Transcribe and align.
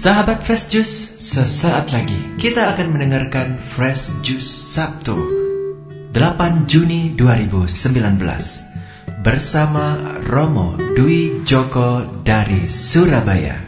Sahabat 0.00 0.40
Fresh 0.48 0.72
Juice, 0.72 1.20
sesaat 1.20 1.92
lagi 1.92 2.16
kita 2.40 2.72
akan 2.72 2.96
mendengarkan 2.96 3.60
Fresh 3.60 4.24
Juice 4.24 4.48
Sabtu 4.48 5.12
8 6.16 6.64
Juni 6.64 7.12
2019 7.12 8.16
bersama 9.20 10.16
Romo 10.24 10.80
Dwi 10.96 11.44
Joko 11.44 12.00
dari 12.24 12.64
Surabaya. 12.64 13.60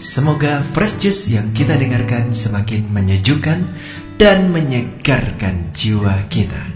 Semoga 0.00 0.64
Fresh 0.64 1.04
Juice 1.04 1.36
yang 1.36 1.52
kita 1.52 1.76
dengarkan 1.76 2.32
semakin 2.32 2.88
menyejukkan 2.88 3.68
dan 4.16 4.48
menyegarkan 4.48 5.76
jiwa 5.76 6.24
kita. 6.32 6.72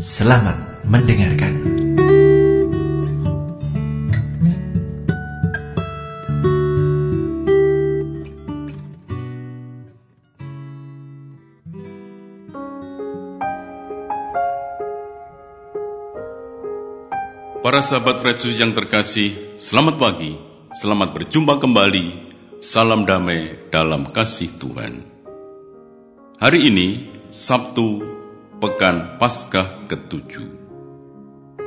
Selamat 0.00 0.80
mendengarkan. 0.88 1.87
Para 17.58 17.82
sahabat 17.82 18.22
Fredsus 18.22 18.54
yang 18.54 18.70
terkasih, 18.70 19.58
selamat 19.58 19.98
pagi, 19.98 20.38
selamat 20.78 21.10
berjumpa 21.10 21.58
kembali, 21.58 22.30
salam 22.62 23.02
damai 23.02 23.66
dalam 23.74 24.06
kasih 24.06 24.46
Tuhan. 24.62 25.02
Hari 26.38 26.70
ini, 26.70 27.10
Sabtu, 27.34 28.06
Pekan 28.62 29.18
Paskah 29.18 29.90
ketujuh. 29.90 30.46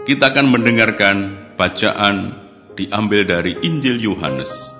Kita 0.07 0.31
akan 0.31 0.55
mendengarkan 0.55 1.35
bacaan 1.59 2.39
diambil 2.79 3.27
dari 3.27 3.59
Injil 3.59 3.99
Yohanes, 3.99 4.71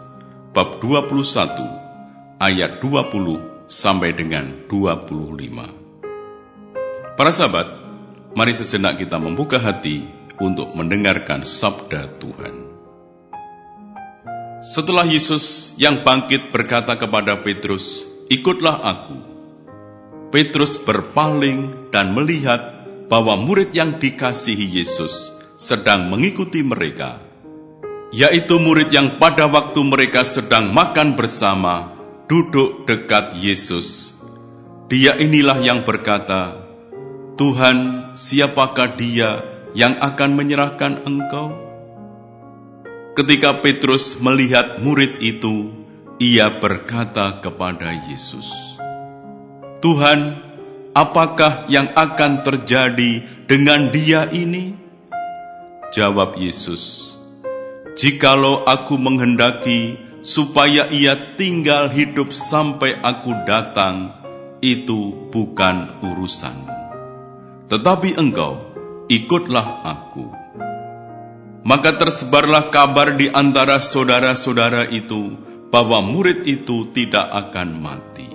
bab 0.56 0.80
21, 0.80 2.40
ayat 2.40 2.80
20 2.80 3.68
sampai 3.68 4.16
dengan 4.16 4.64
25. 4.72 7.20
Para 7.20 7.36
sahabat, 7.36 7.68
mari 8.32 8.56
sejenak 8.56 8.96
kita 8.96 9.20
membuka 9.20 9.60
hati 9.60 10.21
untuk 10.42 10.74
mendengarkan 10.74 11.46
sabda 11.46 12.10
Tuhan. 12.18 12.56
Setelah 14.62 15.06
Yesus 15.06 15.74
yang 15.78 16.02
bangkit 16.02 16.50
berkata 16.50 16.98
kepada 16.98 17.38
Petrus, 17.46 18.06
"Ikutlah 18.30 18.82
aku." 18.82 19.18
Petrus 20.34 20.82
berpaling 20.82 21.90
dan 21.94 22.18
melihat 22.18 22.86
bahwa 23.10 23.38
murid 23.38 23.76
yang 23.76 24.02
dikasihi 24.02 24.64
Yesus 24.82 25.34
sedang 25.60 26.10
mengikuti 26.10 26.64
mereka, 26.64 27.20
yaitu 28.16 28.58
murid 28.58 28.90
yang 28.90 29.20
pada 29.22 29.46
waktu 29.46 29.82
mereka 29.84 30.26
sedang 30.26 30.72
makan 30.72 31.14
bersama 31.20 31.94
duduk 32.32 32.88
dekat 32.88 33.36
Yesus. 33.36 34.16
Dia 34.88 35.20
inilah 35.20 35.60
yang 35.60 35.84
berkata, 35.84 36.56
"Tuhan, 37.36 38.12
siapakah 38.16 38.96
Dia 38.96 39.51
yang 39.78 40.00
akan 40.00 40.36
menyerahkan 40.36 41.04
engkau? 41.08 41.52
Ketika 43.12 43.60
Petrus 43.60 44.20
melihat 44.24 44.80
murid 44.80 45.20
itu, 45.20 45.72
ia 46.16 46.48
berkata 46.48 47.44
kepada 47.44 47.92
Yesus, 48.08 48.48
"Tuhan, 49.84 50.40
apakah 50.96 51.68
yang 51.68 51.92
akan 51.92 52.46
terjadi 52.46 53.44
dengan 53.50 53.92
dia 53.92 54.32
ini?" 54.32 54.78
Jawab 55.92 56.40
Yesus, 56.40 57.12
"Jikalau 58.00 58.64
aku 58.64 58.96
menghendaki 58.96 60.00
supaya 60.24 60.88
ia 60.88 61.36
tinggal 61.36 61.92
hidup 61.92 62.32
sampai 62.32 62.96
aku 63.02 63.36
datang, 63.44 64.16
itu 64.62 65.30
bukan 65.34 66.00
urusanmu. 66.06 66.70
Tetapi 67.68 68.16
engkau 68.16 68.71
ikutlah 69.08 69.86
aku. 69.86 70.28
Maka 71.62 71.94
tersebarlah 71.94 72.74
kabar 72.74 73.14
di 73.14 73.30
antara 73.30 73.78
saudara-saudara 73.78 74.90
itu 74.90 75.38
bahwa 75.70 76.02
murid 76.02 76.44
itu 76.50 76.90
tidak 76.92 77.30
akan 77.30 77.70
mati. 77.78 78.30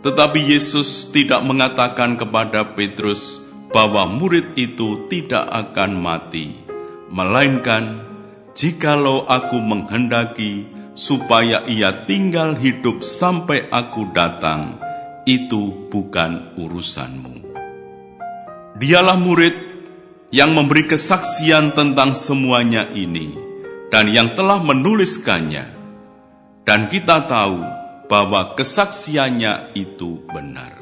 Tetapi 0.00 0.40
Yesus 0.52 1.08
tidak 1.12 1.40
mengatakan 1.44 2.16
kepada 2.16 2.76
Petrus 2.76 3.40
bahwa 3.72 4.04
murid 4.08 4.56
itu 4.56 5.08
tidak 5.08 5.48
akan 5.48 6.00
mati, 6.00 6.52
melainkan 7.08 8.04
jikalau 8.52 9.24
aku 9.24 9.60
menghendaki 9.60 10.68
supaya 10.94 11.66
ia 11.66 12.06
tinggal 12.06 12.54
hidup 12.54 13.02
sampai 13.02 13.66
aku 13.68 14.08
datang, 14.14 14.78
itu 15.24 15.90
bukan 15.90 16.56
urusanmu. 16.56 17.43
Dialah 18.74 19.14
murid 19.14 19.54
yang 20.34 20.50
memberi 20.50 20.90
kesaksian 20.90 21.78
tentang 21.78 22.10
semuanya 22.10 22.90
ini 22.90 23.30
dan 23.86 24.10
yang 24.10 24.34
telah 24.34 24.58
menuliskannya. 24.58 25.70
Dan 26.66 26.90
kita 26.90 27.22
tahu 27.30 27.62
bahwa 28.10 28.58
kesaksiannya 28.58 29.78
itu 29.78 30.26
benar. 30.26 30.74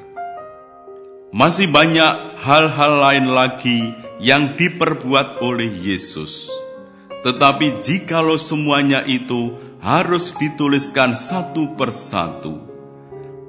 Masih 1.36 1.68
banyak 1.68 2.40
hal-hal 2.40 2.92
lain 2.96 3.28
lagi 3.28 3.92
yang 4.24 4.56
diperbuat 4.56 5.44
oleh 5.44 5.68
Yesus. 5.68 6.48
Tetapi 7.20 7.84
jikalau 7.84 8.40
semuanya 8.40 9.04
itu 9.04 9.52
harus 9.84 10.32
dituliskan 10.40 11.12
satu 11.12 11.76
persatu, 11.76 12.56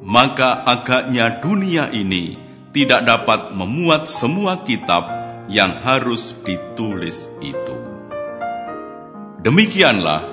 maka 0.03 0.67
agaknya 0.67 1.39
dunia 1.39 1.87
ini 1.95 2.42
tidak 2.73 3.05
dapat 3.05 3.53
memuat 3.53 4.09
semua 4.09 4.65
kitab 4.65 5.05
yang 5.45 5.77
harus 5.85 6.33
ditulis 6.41 7.29
itu. 7.37 7.77
Demikianlah 9.45 10.25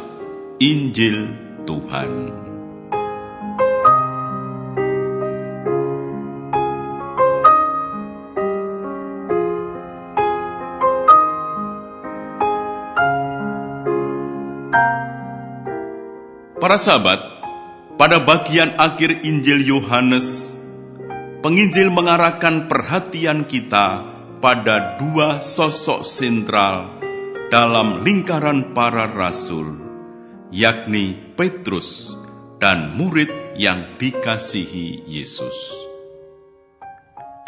Injil 0.57 1.37
Tuhan. 1.69 2.41
Para 16.61 16.77
sahabat, 16.77 17.21
pada 18.01 18.21
bagian 18.21 18.77
akhir 18.81 19.25
Injil 19.29 19.65
Yohanes 19.65 20.50
penginjil 21.41 21.89
mengarahkan 21.89 22.69
perhatian 22.69 23.49
kita 23.49 24.05
pada 24.45 25.01
dua 25.01 25.41
sosok 25.41 26.05
sentral 26.05 27.01
dalam 27.49 28.05
lingkaran 28.05 28.77
para 28.77 29.09
rasul, 29.09 29.81
yakni 30.53 31.17
Petrus 31.35 32.13
dan 32.61 32.93
murid 32.93 33.57
yang 33.57 33.97
dikasihi 33.97 35.09
Yesus. 35.09 35.57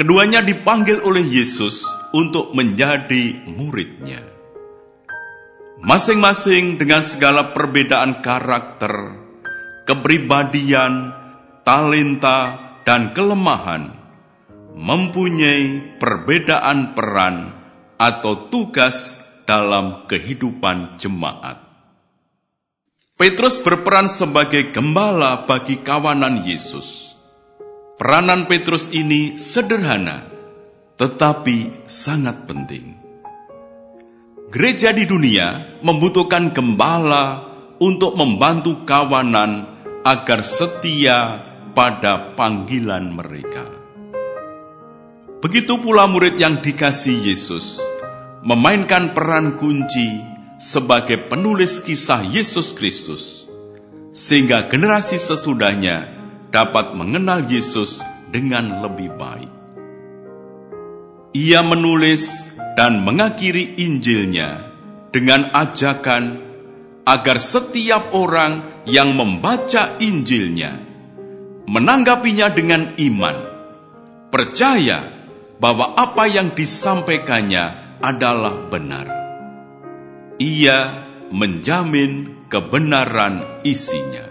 Keduanya 0.01 0.41
dipanggil 0.41 1.05
oleh 1.05 1.23
Yesus 1.23 1.85
untuk 2.17 2.57
menjadi 2.57 3.45
muridnya. 3.45 4.25
Masing-masing 5.85 6.81
dengan 6.81 7.05
segala 7.05 7.53
perbedaan 7.53 8.25
karakter, 8.25 9.21
kepribadian, 9.85 11.13
talenta, 11.67 12.62
dan 12.83 13.15
kelemahan 13.15 13.95
mempunyai 14.75 15.99
perbedaan 16.01 16.97
peran 16.97 17.53
atau 18.01 18.49
tugas 18.49 19.21
dalam 19.45 20.09
kehidupan 20.09 20.99
jemaat. 20.99 21.61
Petrus 23.15 23.63
berperan 23.63 24.11
sebagai 24.11 24.75
gembala 24.75 25.47
bagi 25.47 25.79
kawanan 25.79 26.43
Yesus. 26.43 27.15
Peranan 27.95 28.51
Petrus 28.51 28.91
ini 28.91 29.39
sederhana, 29.39 30.27
tetapi 30.99 31.87
sangat 31.87 32.51
penting. 32.51 32.99
Gereja 34.51 34.91
di 34.91 35.07
dunia 35.07 35.79
membutuhkan 35.87 36.51
gembala 36.51 37.47
untuk 37.79 38.19
membantu 38.19 38.83
kawanan 38.83 39.71
agar 40.03 40.43
setia 40.43 41.52
pada 41.73 42.37
panggilan 42.37 43.13
mereka. 43.13 43.67
Begitu 45.43 45.81
pula 45.83 46.07
murid 46.07 46.39
yang 46.39 46.63
dikasih 46.63 47.19
Yesus 47.19 47.83
memainkan 48.47 49.11
peran 49.11 49.59
kunci 49.59 50.23
sebagai 50.61 51.27
penulis 51.27 51.83
kisah 51.83 52.23
Yesus 52.23 52.71
Kristus, 52.71 53.51
sehingga 54.15 54.71
generasi 54.71 55.19
sesudahnya 55.19 56.07
dapat 56.55 56.95
mengenal 56.95 57.43
Yesus 57.51 57.99
dengan 58.31 58.87
lebih 58.87 59.11
baik. 59.19 59.53
Ia 61.33 61.65
menulis 61.65 62.29
dan 62.77 63.03
mengakhiri 63.03 63.81
Injilnya 63.81 64.69
dengan 65.11 65.49
ajakan 65.51 66.39
agar 67.09 67.41
setiap 67.41 68.15
orang 68.15 68.85
yang 68.87 69.17
membaca 69.17 69.99
Injilnya 69.99 70.92
menanggapinya 71.67 72.51
dengan 72.51 72.95
iman, 72.99 73.37
percaya 74.33 75.03
bahwa 75.63 75.95
apa 75.95 76.27
yang 76.27 76.51
disampaikannya 76.55 77.99
adalah 78.03 78.67
benar. 78.67 79.07
Ia 80.43 80.79
menjamin 81.31 82.45
kebenaran 82.51 83.63
isinya. 83.63 84.27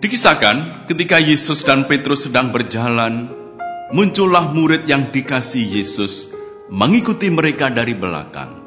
Dikisahkan 0.00 0.88
ketika 0.90 1.20
Yesus 1.20 1.62
dan 1.62 1.84
Petrus 1.86 2.26
sedang 2.26 2.50
berjalan, 2.50 3.30
muncullah 3.92 4.50
murid 4.50 4.88
yang 4.88 5.12
dikasih 5.12 5.76
Yesus 5.80 6.32
mengikuti 6.72 7.28
mereka 7.28 7.68
dari 7.68 7.92
belakang. 7.92 8.58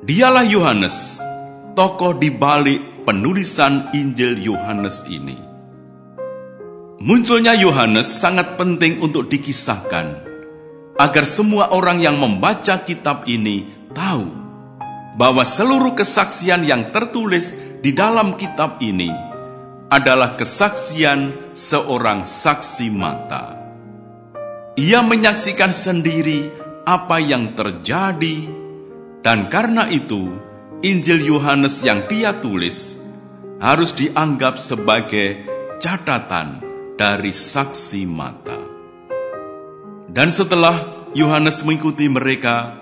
Dialah 0.00 0.48
Yohanes, 0.48 1.20
tokoh 1.76 2.16
di 2.16 2.32
balik 2.32 3.04
penulisan 3.04 3.92
Injil 3.92 4.40
Yohanes 4.40 5.04
ini. 5.12 5.49
Munculnya 7.00 7.56
Yohanes 7.56 8.12
sangat 8.12 8.60
penting 8.60 9.00
untuk 9.00 9.32
dikisahkan, 9.32 10.20
agar 11.00 11.24
semua 11.24 11.72
orang 11.72 11.96
yang 11.96 12.20
membaca 12.20 12.76
kitab 12.84 13.24
ini 13.24 13.64
tahu 13.96 14.28
bahwa 15.16 15.40
seluruh 15.40 15.96
kesaksian 15.96 16.60
yang 16.60 16.92
tertulis 16.92 17.56
di 17.80 17.96
dalam 17.96 18.36
kitab 18.36 18.76
ini 18.84 19.08
adalah 19.88 20.36
kesaksian 20.36 21.56
seorang 21.56 22.28
saksi 22.28 22.92
mata. 22.92 23.56
Ia 24.76 25.00
menyaksikan 25.00 25.72
sendiri 25.72 26.52
apa 26.84 27.16
yang 27.16 27.56
terjadi, 27.56 28.44
dan 29.24 29.48
karena 29.48 29.88
itu 29.88 30.36
Injil 30.84 31.24
Yohanes 31.24 31.80
yang 31.80 32.04
dia 32.12 32.36
tulis 32.36 32.92
harus 33.56 33.96
dianggap 33.96 34.60
sebagai 34.60 35.48
catatan 35.80 36.69
dari 37.00 37.32
saksi 37.32 38.04
mata. 38.04 38.60
Dan 40.04 40.28
setelah 40.28 41.08
Yohanes 41.16 41.64
mengikuti 41.64 42.04
mereka, 42.12 42.76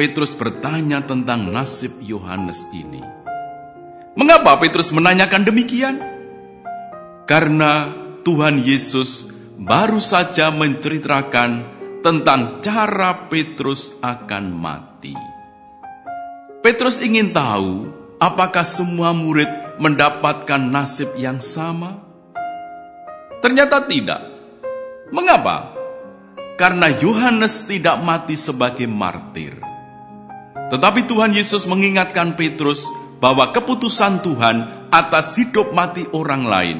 Petrus 0.00 0.32
bertanya 0.32 1.04
tentang 1.04 1.52
nasib 1.52 2.00
Yohanes 2.00 2.64
ini. 2.72 3.04
Mengapa 4.16 4.56
Petrus 4.56 4.88
menanyakan 4.88 5.44
demikian? 5.44 6.18
karena 7.28 7.92
Tuhan 8.24 8.64
Yesus 8.64 9.28
baru 9.60 10.00
saja 10.00 10.48
menceritakan 10.48 11.76
tentang 12.00 12.64
cara 12.64 13.28
Petrus 13.28 13.92
akan 14.00 14.48
mati. 14.48 15.12
Petrus 16.64 17.04
ingin 17.04 17.28
tahu 17.36 17.92
apakah 18.16 18.64
semua 18.64 19.12
murid 19.12 19.76
mendapatkan 19.76 20.58
nasib 20.72 21.12
yang 21.20 21.36
sama? 21.36 22.07
Ternyata 23.38 23.86
tidak. 23.86 24.20
Mengapa? 25.14 25.72
Karena 26.58 26.90
Yohanes 26.90 27.64
tidak 27.70 28.02
mati 28.02 28.34
sebagai 28.34 28.90
martir. 28.90 29.54
Tetapi 30.68 31.06
Tuhan 31.06 31.32
Yesus 31.32 31.64
mengingatkan 31.64 32.34
Petrus 32.34 32.84
bahwa 33.22 33.54
keputusan 33.54 34.20
Tuhan 34.20 34.56
atas 34.90 35.38
hidup 35.38 35.70
mati 35.72 36.04
orang 36.12 36.44
lain 36.44 36.78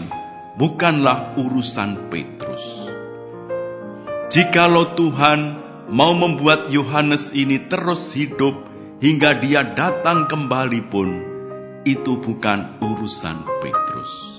bukanlah 0.58 1.38
urusan 1.38 2.10
Petrus. 2.10 2.90
Jikalau 4.28 4.92
Tuhan 4.92 5.56
mau 5.88 6.12
membuat 6.12 6.68
Yohanes 6.68 7.32
ini 7.32 7.64
terus 7.70 8.12
hidup 8.12 8.66
hingga 9.00 9.38
dia 9.38 9.62
datang 9.64 10.28
kembali 10.28 10.82
pun, 10.90 11.08
itu 11.86 12.18
bukan 12.20 12.76
urusan 12.82 13.46
Petrus. 13.62 14.37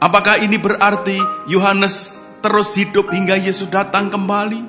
Apakah 0.00 0.40
ini 0.40 0.56
berarti 0.56 1.20
Yohanes 1.44 2.16
terus 2.40 2.72
hidup 2.72 3.12
hingga 3.12 3.36
Yesus 3.36 3.68
datang 3.68 4.08
kembali? 4.08 4.60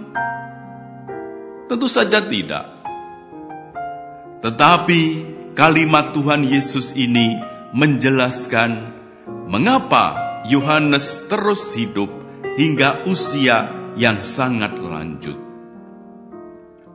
Tentu 1.71 1.87
saja 1.87 2.19
tidak. 2.19 2.67
Tetapi 4.43 5.01
kalimat 5.55 6.11
Tuhan 6.11 6.43
Yesus 6.43 6.91
ini 6.99 7.39
menjelaskan 7.71 8.91
mengapa 9.47 10.19
Yohanes 10.51 11.23
terus 11.31 11.79
hidup 11.79 12.11
hingga 12.59 13.07
usia 13.07 13.71
yang 13.95 14.19
sangat 14.19 14.75
lanjut. 14.83 15.39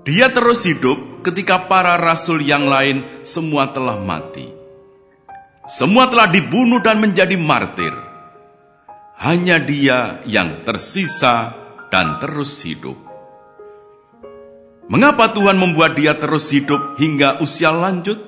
Dia 0.05 0.29
terus 0.29 0.61
hidup 0.69 1.25
ketika 1.25 1.65
para 1.65 1.97
rasul 1.97 2.45
yang 2.45 2.69
lain 2.69 3.25
semua 3.25 3.73
telah 3.73 3.97
mati. 3.97 4.45
Semua 5.65 6.07
telah 6.13 6.29
dibunuh 6.29 6.85
dan 6.85 7.01
menjadi 7.01 7.35
martir. 7.41 8.06
Hanya 9.17 9.57
dia 9.57 10.21
yang 10.29 10.61
tersisa 10.61 11.57
dan 11.89 12.21
terus 12.21 12.61
hidup. 12.69 13.01
Mengapa 14.93 15.33
Tuhan 15.33 15.57
membuat 15.57 15.97
dia 15.97 16.21
terus 16.21 16.53
hidup 16.53 17.01
hingga 17.01 17.41
usia 17.41 17.73
lanjut? 17.73 18.21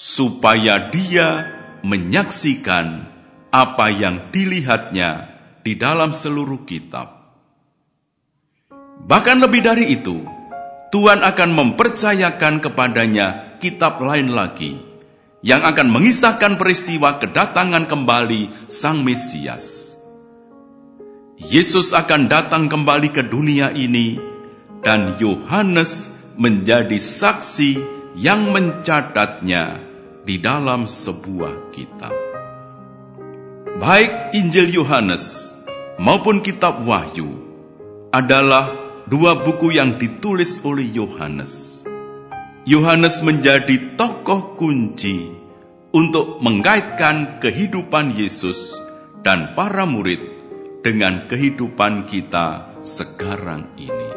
Supaya 0.00 0.88
dia 0.88 1.44
menyaksikan 1.84 3.04
apa 3.52 3.92
yang 3.92 4.32
dilihatnya 4.32 5.28
di 5.60 5.76
dalam 5.76 6.16
seluruh 6.16 6.64
kitab. 6.64 7.36
Bahkan 9.04 9.44
lebih 9.44 9.60
dari 9.60 9.92
itu, 9.92 10.24
Tuhan 10.88 11.20
akan 11.20 11.50
mempercayakan 11.52 12.64
kepadanya 12.64 13.60
kitab 13.60 14.00
lain 14.00 14.32
lagi 14.32 14.91
yang 15.42 15.66
akan 15.66 15.90
mengisahkan 15.90 16.54
peristiwa 16.54 17.18
kedatangan 17.18 17.90
kembali 17.90 18.70
Sang 18.70 19.02
Mesias. 19.02 19.98
Yesus 21.42 21.90
akan 21.90 22.30
datang 22.30 22.70
kembali 22.70 23.10
ke 23.10 23.26
dunia 23.26 23.74
ini, 23.74 24.14
dan 24.86 25.18
Yohanes 25.18 26.14
menjadi 26.38 26.94
saksi 26.94 27.78
yang 28.14 28.54
mencatatnya 28.54 29.82
di 30.22 30.38
dalam 30.38 30.86
sebuah 30.86 31.74
kitab. 31.74 32.14
Baik 33.82 34.30
Injil 34.38 34.70
Yohanes 34.70 35.50
maupun 35.98 36.38
kitab 36.38 36.86
Wahyu 36.86 37.34
adalah 38.14 38.70
dua 39.10 39.42
buku 39.42 39.74
yang 39.74 39.98
ditulis 39.98 40.62
oleh 40.62 40.86
Yohanes. 40.92 41.71
Yohanes 42.62 43.26
menjadi 43.26 43.98
tokoh 43.98 44.54
kunci 44.54 45.34
untuk 45.90 46.38
mengaitkan 46.38 47.42
kehidupan 47.42 48.14
Yesus 48.14 48.78
dan 49.26 49.58
para 49.58 49.82
murid 49.82 50.22
dengan 50.78 51.26
kehidupan 51.26 52.06
kita 52.06 52.78
sekarang 52.86 53.66
ini. 53.74 54.10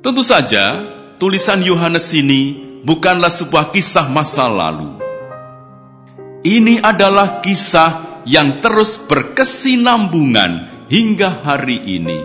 Tentu 0.00 0.24
saja, 0.24 0.88
tulisan 1.20 1.60
Yohanes 1.60 2.16
ini 2.16 2.56
bukanlah 2.80 3.28
sebuah 3.28 3.68
kisah 3.68 4.08
masa 4.08 4.48
lalu. 4.48 4.96
Ini 6.48 6.80
adalah 6.80 7.44
kisah 7.44 8.24
yang 8.24 8.64
terus 8.64 8.96
berkesinambungan 9.04 10.84
hingga 10.88 11.44
hari 11.44 12.00
ini, 12.00 12.20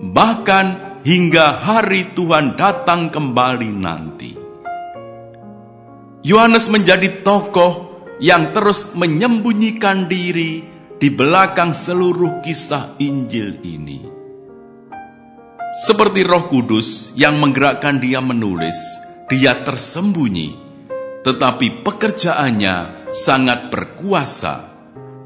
bahkan 0.00 0.83
hingga 1.04 1.60
hari 1.60 2.16
Tuhan 2.16 2.56
datang 2.56 3.12
kembali 3.12 3.70
nanti. 3.76 4.32
Yohanes 6.24 6.72
menjadi 6.72 7.20
tokoh 7.20 8.00
yang 8.16 8.56
terus 8.56 8.96
menyembunyikan 8.96 10.08
diri 10.08 10.64
di 10.96 11.08
belakang 11.12 11.76
seluruh 11.76 12.40
kisah 12.40 12.96
Injil 12.96 13.60
ini. 13.60 14.00
Seperti 15.84 16.24
Roh 16.24 16.48
Kudus 16.48 17.12
yang 17.12 17.36
menggerakkan 17.36 18.00
dia 18.00 18.24
menulis, 18.24 18.78
dia 19.28 19.60
tersembunyi, 19.60 20.56
tetapi 21.20 21.84
pekerjaannya 21.84 23.10
sangat 23.12 23.68
berkuasa 23.68 24.72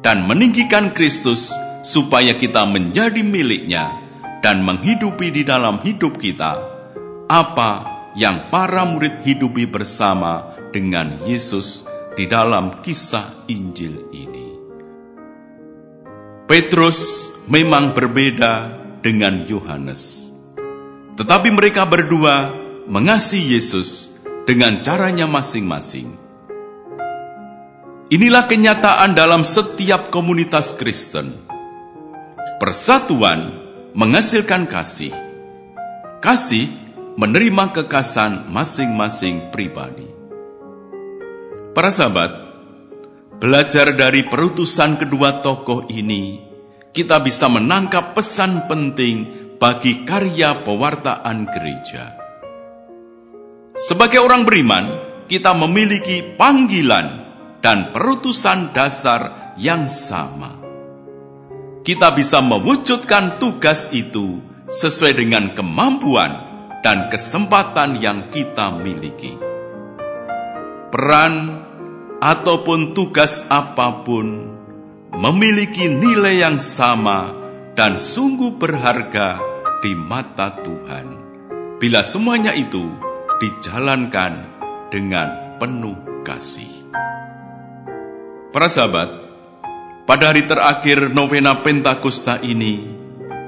dan 0.02 0.26
meninggikan 0.26 0.90
Kristus 0.90 1.54
supaya 1.86 2.34
kita 2.34 2.66
menjadi 2.66 3.22
miliknya 3.22 4.07
dan 4.38 4.62
menghidupi 4.62 5.34
di 5.34 5.42
dalam 5.42 5.82
hidup 5.82 6.18
kita 6.18 6.52
apa 7.28 7.70
yang 8.16 8.48
para 8.48 8.88
murid 8.88 9.20
hidupi 9.22 9.68
bersama 9.68 10.56
dengan 10.72 11.12
Yesus 11.28 11.84
di 12.16 12.26
dalam 12.26 12.82
kisah 12.82 13.46
Injil 13.46 14.10
ini. 14.10 14.48
Petrus 16.48 17.30
memang 17.46 17.92
berbeda 17.92 18.72
dengan 19.04 19.44
Yohanes, 19.44 20.32
tetapi 21.14 21.52
mereka 21.52 21.84
berdua 21.84 22.56
mengasihi 22.88 23.54
Yesus 23.60 24.10
dengan 24.48 24.80
caranya 24.80 25.28
masing-masing. 25.28 26.16
Inilah 28.08 28.48
kenyataan 28.48 29.12
dalam 29.12 29.44
setiap 29.44 30.08
komunitas 30.08 30.72
Kristen. 30.72 31.36
Persatuan 32.56 33.67
menghasilkan 33.98 34.70
kasih. 34.70 35.10
Kasih 36.22 36.70
menerima 37.18 37.74
kekasan 37.74 38.46
masing-masing 38.46 39.50
pribadi. 39.50 40.06
Para 41.74 41.90
sahabat, 41.90 42.30
belajar 43.42 43.90
dari 43.98 44.22
perutusan 44.22 45.02
kedua 45.02 45.42
tokoh 45.42 45.90
ini, 45.90 46.38
kita 46.94 47.18
bisa 47.18 47.50
menangkap 47.50 48.14
pesan 48.14 48.70
penting 48.70 49.16
bagi 49.58 50.06
karya 50.06 50.62
pewartaan 50.62 51.50
gereja. 51.50 52.14
Sebagai 53.74 54.22
orang 54.22 54.46
beriman, 54.46 54.84
kita 55.26 55.58
memiliki 55.58 56.38
panggilan 56.38 57.26
dan 57.58 57.90
perutusan 57.90 58.70
dasar 58.70 59.54
yang 59.58 59.90
sama. 59.90 60.57
Kita 61.88 62.12
bisa 62.12 62.44
mewujudkan 62.44 63.40
tugas 63.40 63.88
itu 63.96 64.44
sesuai 64.68 65.24
dengan 65.24 65.56
kemampuan 65.56 66.36
dan 66.84 67.08
kesempatan 67.08 67.96
yang 67.96 68.28
kita 68.28 68.76
miliki. 68.76 69.32
Peran 70.92 71.64
ataupun 72.20 72.92
tugas 72.92 73.40
apa 73.48 74.04
pun 74.04 74.52
memiliki 75.16 75.88
nilai 75.88 76.44
yang 76.44 76.60
sama 76.60 77.32
dan 77.72 77.96
sungguh 77.96 78.60
berharga 78.60 79.40
di 79.80 79.96
mata 79.96 80.60
Tuhan. 80.60 81.06
Bila 81.80 82.04
semuanya 82.04 82.52
itu 82.52 82.84
dijalankan 83.40 84.44
dengan 84.92 85.56
penuh 85.56 85.96
kasih. 86.20 86.84
Para 88.52 88.68
sahabat, 88.68 89.27
pada 90.08 90.32
hari 90.32 90.48
terakhir 90.48 91.12
novena 91.12 91.60
Pentakosta 91.60 92.40
ini, 92.40 92.80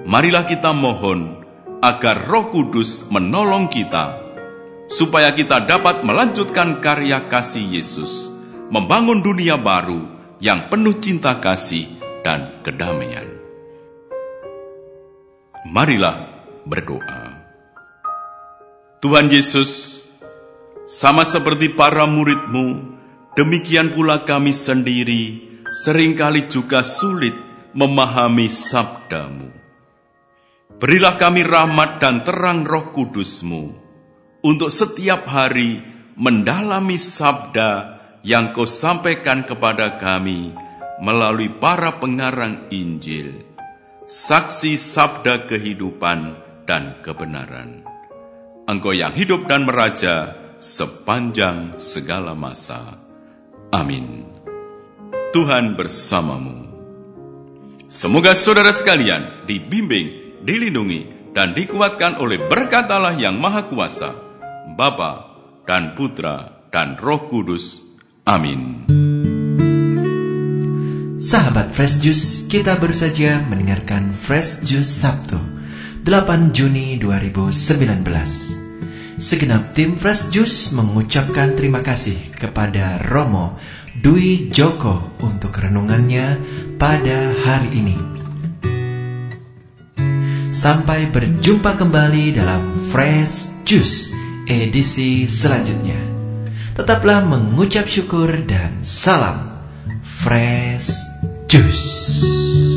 marilah 0.05 0.45
kita 0.45 0.77
mohon 0.77 1.41
agar 1.81 2.29
Roh 2.29 2.53
Kudus 2.53 3.09
menolong 3.09 3.73
kita, 3.73 4.21
supaya 4.93 5.33
kita 5.33 5.65
dapat 5.65 6.05
melanjutkan 6.05 6.85
karya 6.85 7.33
kasih 7.33 7.65
Yesus, 7.65 8.29
membangun 8.69 9.25
dunia 9.25 9.57
baru 9.57 10.05
yang 10.37 10.69
penuh 10.69 11.01
cinta 11.01 11.41
kasih 11.41 11.89
dan 12.21 12.61
kedamaian. 12.61 13.41
Marilah 15.65 16.45
berdoa. 16.69 17.41
Tuhan 19.01 19.33
Yesus, 19.33 20.05
sama 20.85 21.25
seperti 21.25 21.73
para 21.73 22.05
muridmu, 22.05 23.01
Demikian 23.31 23.95
pula 23.95 24.27
kami 24.27 24.51
sendiri 24.51 25.50
sering 25.71 26.19
kali 26.19 26.51
juga 26.51 26.83
sulit 26.83 27.35
memahami 27.73 28.51
sabdamu. 28.51 29.49
Berilah 30.81 31.15
kami 31.15 31.47
rahmat 31.47 32.03
dan 32.03 32.27
terang 32.27 32.67
roh 32.67 32.91
kudusmu 32.91 33.65
untuk 34.43 34.71
setiap 34.73 35.29
hari 35.31 35.79
mendalami 36.19 36.99
sabda 36.99 38.01
yang 38.27 38.53
kau 38.53 38.67
sampaikan 38.67 39.47
kepada 39.47 39.97
kami 39.97 40.53
melalui 41.01 41.49
para 41.49 41.97
pengarang 41.97 42.69
Injil, 42.69 43.45
saksi 44.05 44.77
sabda 44.77 45.49
kehidupan 45.49 46.37
dan 46.69 47.01
kebenaran. 47.01 47.85
Engkau 48.69 48.95
yang 48.95 49.13
hidup 49.17 49.49
dan 49.49 49.67
meraja 49.67 50.37
sepanjang 50.61 51.81
segala 51.81 52.37
masa. 52.37 53.01
Amin. 53.73 54.30
Tuhan 55.31 55.79
bersamamu. 55.79 56.67
Semoga 57.87 58.35
saudara 58.35 58.75
sekalian 58.75 59.47
dibimbing, 59.47 60.43
dilindungi, 60.43 61.31
dan 61.31 61.55
dikuatkan 61.55 62.19
oleh 62.19 62.51
berkat 62.51 62.91
Allah 62.91 63.15
yang 63.15 63.39
Maha 63.39 63.71
Kuasa, 63.71 64.11
Bapa 64.75 65.31
dan 65.71 65.95
Putra 65.95 66.67
dan 66.75 66.99
Roh 66.99 67.31
Kudus. 67.31 67.79
Amin. 68.27 68.91
Sahabat 71.23 71.71
Fresh 71.71 72.03
Juice, 72.03 72.51
kita 72.51 72.75
baru 72.83 72.99
saja 72.99 73.39
mendengarkan 73.47 74.11
Fresh 74.11 74.67
Juice 74.67 74.91
Sabtu, 74.91 75.39
8 76.03 76.51
Juni 76.51 76.99
2019. 76.99 77.55
Segenap 79.21 79.77
tim 79.77 80.01
Fresh 80.01 80.33
Juice 80.33 80.73
mengucapkan 80.73 81.53
terima 81.53 81.85
kasih 81.85 82.19
kepada 82.35 82.99
Romo 83.05 83.61
Dwi 84.01 84.49
Joko 84.49 85.13
untuk 85.21 85.61
renungannya 85.61 86.41
pada 86.81 87.37
hari 87.45 87.85
ini. 87.85 87.97
Sampai 90.49 91.13
berjumpa 91.13 91.77
kembali 91.77 92.33
dalam 92.33 92.89
Fresh 92.89 93.53
Juice 93.69 94.09
edisi 94.49 95.29
selanjutnya. 95.29 96.01
Tetaplah 96.73 97.29
mengucap 97.29 97.85
syukur 97.85 98.33
dan 98.49 98.81
salam 98.81 99.37
Fresh 100.01 100.97
Juice. 101.45 102.70